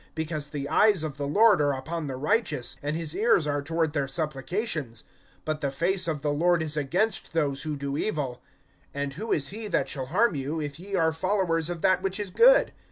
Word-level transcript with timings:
(12)Because 0.15 0.49
the 0.49 0.67
eyes 0.67 1.03
of 1.03 1.17
the 1.17 1.27
Lord 1.27 1.61
are 1.61 1.73
upon 1.73 2.07
the 2.07 2.15
righteous, 2.15 2.75
and 2.81 2.95
his 2.95 3.15
ears 3.15 3.45
are 3.45 3.61
toward 3.61 3.93
their 3.93 4.07
supplications; 4.07 5.03
but 5.45 5.61
the 5.61 5.69
face 5.69 6.07
of 6.07 6.23
the 6.23 6.31
Lord 6.33 6.63
is 6.63 6.75
against 6.75 7.33
those 7.33 7.61
who 7.61 7.75
do 7.75 7.95
evil. 7.95 8.41
(13)And 8.95 9.13
who 9.13 9.31
is 9.31 9.49
he 9.49 9.67
that 9.67 9.87
shall 9.87 10.07
harm 10.07 10.33
you, 10.33 10.59
if 10.59 10.79
ye 10.79 10.95
are 10.95 11.13
followers 11.13 11.69
of 11.69 11.81
that 11.81 12.01
which 12.01 12.19
is 12.19 12.31
good? 12.31 12.71